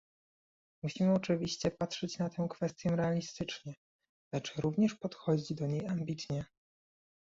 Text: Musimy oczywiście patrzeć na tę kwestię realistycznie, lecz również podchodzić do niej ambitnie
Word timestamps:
Musimy 0.83 1.13
oczywiście 1.13 1.71
patrzeć 1.71 2.17
na 2.19 2.29
tę 2.29 2.47
kwestię 2.49 2.89
realistycznie, 2.89 3.75
lecz 4.33 4.55
również 4.55 4.95
podchodzić 4.95 5.53
do 5.53 5.67
niej 5.67 5.87
ambitnie 5.87 6.45